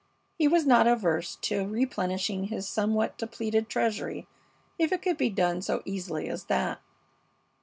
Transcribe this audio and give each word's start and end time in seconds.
He 0.39 0.47
was 0.47 0.65
not 0.65 0.87
averse 0.87 1.35
to 1.43 1.63
replenishing 1.67 2.45
his 2.45 2.67
somewhat 2.67 3.19
depleted 3.19 3.69
treasury 3.69 4.27
if 4.79 4.91
it 4.91 5.03
could 5.03 5.15
be 5.17 5.29
done 5.29 5.61
so 5.61 5.83
easily 5.85 6.27
as 6.27 6.45
that. 6.45 6.81